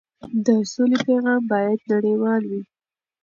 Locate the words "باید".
1.51-1.79